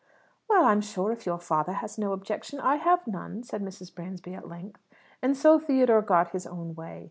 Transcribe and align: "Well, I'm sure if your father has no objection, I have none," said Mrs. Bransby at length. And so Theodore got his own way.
"Well, 0.49 0.65
I'm 0.65 0.81
sure 0.81 1.11
if 1.11 1.27
your 1.27 1.37
father 1.37 1.73
has 1.73 1.99
no 1.99 2.11
objection, 2.11 2.59
I 2.59 2.77
have 2.77 3.05
none," 3.05 3.43
said 3.43 3.61
Mrs. 3.61 3.93
Bransby 3.93 4.33
at 4.33 4.47
length. 4.49 4.81
And 5.21 5.37
so 5.37 5.59
Theodore 5.59 6.01
got 6.01 6.31
his 6.31 6.47
own 6.47 6.73
way. 6.73 6.99